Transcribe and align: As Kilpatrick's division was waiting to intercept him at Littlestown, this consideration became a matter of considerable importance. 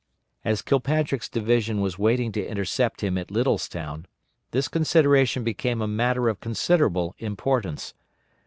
As 0.43 0.63
Kilpatrick's 0.63 1.29
division 1.29 1.79
was 1.79 1.99
waiting 1.99 2.31
to 2.31 2.43
intercept 2.43 3.01
him 3.01 3.19
at 3.19 3.29
Littlestown, 3.29 4.05
this 4.49 4.67
consideration 4.67 5.43
became 5.43 5.79
a 5.79 5.87
matter 5.87 6.27
of 6.27 6.39
considerable 6.39 7.13
importance. 7.19 7.93